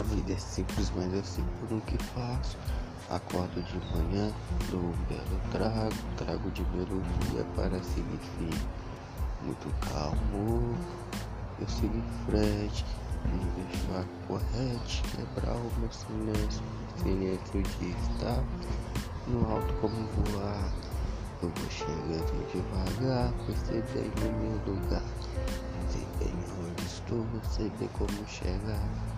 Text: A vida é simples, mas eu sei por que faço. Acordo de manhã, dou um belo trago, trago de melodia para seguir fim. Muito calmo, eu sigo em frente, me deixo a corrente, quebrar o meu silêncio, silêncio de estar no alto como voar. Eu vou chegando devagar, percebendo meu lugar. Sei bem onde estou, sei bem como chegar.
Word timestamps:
A 0.00 0.02
vida 0.02 0.32
é 0.32 0.38
simples, 0.38 0.90
mas 0.96 1.12
eu 1.12 1.22
sei 1.22 1.44
por 1.68 1.78
que 1.82 1.98
faço. 2.14 2.56
Acordo 3.10 3.62
de 3.62 3.76
manhã, 3.94 4.32
dou 4.70 4.80
um 4.80 4.94
belo 5.10 5.40
trago, 5.52 5.94
trago 6.16 6.50
de 6.52 6.62
melodia 6.70 7.44
para 7.54 7.82
seguir 7.82 8.18
fim. 8.38 8.48
Muito 9.42 9.68
calmo, 9.90 10.74
eu 11.60 11.68
sigo 11.68 11.94
em 11.94 12.24
frente, 12.24 12.86
me 13.26 13.44
deixo 13.56 13.92
a 13.92 14.26
corrente, 14.26 15.02
quebrar 15.02 15.54
o 15.54 15.70
meu 15.78 15.92
silêncio, 15.92 16.62
silêncio 16.96 17.62
de 17.62 17.90
estar 17.90 18.42
no 19.26 19.52
alto 19.52 19.74
como 19.82 20.06
voar. 20.32 20.72
Eu 21.42 21.50
vou 21.50 21.70
chegando 21.70 22.50
devagar, 22.50 23.34
percebendo 23.44 24.32
meu 24.40 24.74
lugar. 24.74 25.02
Sei 25.90 26.06
bem 26.18 26.34
onde 26.58 26.86
estou, 26.86 27.26
sei 27.50 27.70
bem 27.78 27.90
como 27.98 28.26
chegar. 28.26 29.09